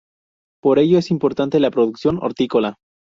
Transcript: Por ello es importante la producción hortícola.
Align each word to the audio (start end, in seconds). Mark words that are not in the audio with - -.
Por 0.63 0.79
ello 0.79 0.97
es 0.97 1.11
importante 1.11 1.59
la 1.59 1.69
producción 1.69 2.17
hortícola. 2.23 2.77